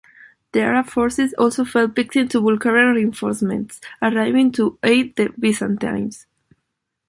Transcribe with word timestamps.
The 0.53 0.61
Arab 0.61 0.87
forces 0.87 1.35
also 1.37 1.63
fell 1.63 1.85
victim 1.85 2.27
to 2.29 2.41
Bulgarian 2.41 2.95
reinforcements 2.95 3.79
arriving 4.01 4.51
to 4.53 4.79
aid 4.81 5.15
the 5.15 5.31
Byzantines. 5.37 6.25